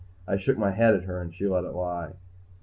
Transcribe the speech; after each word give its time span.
I 0.27 0.35
shook 0.37 0.57
my 0.57 0.71
head 0.71 0.95
at 0.95 1.03
her 1.03 1.21
and 1.21 1.31
she 1.31 1.47
let 1.47 1.63
it 1.63 1.75
lie. 1.75 2.13